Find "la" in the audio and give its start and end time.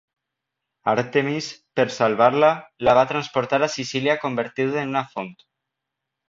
2.89-2.97